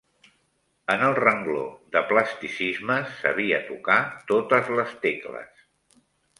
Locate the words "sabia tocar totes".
3.19-4.73